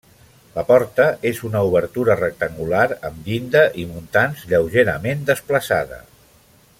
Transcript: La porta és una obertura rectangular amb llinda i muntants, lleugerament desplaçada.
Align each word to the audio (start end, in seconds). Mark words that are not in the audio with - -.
La 0.53 0.61
porta 0.69 1.05
és 1.31 1.41
una 1.49 1.59
obertura 1.67 2.15
rectangular 2.21 2.87
amb 3.11 3.29
llinda 3.29 3.63
i 3.83 3.87
muntants, 3.93 4.43
lleugerament 4.55 5.25
desplaçada. 5.33 6.05